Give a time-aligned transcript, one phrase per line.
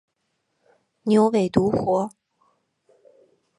[1.03, 2.09] 牛尾独活